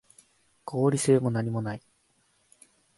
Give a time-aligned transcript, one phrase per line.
[0.65, 1.81] 合理性もなにもない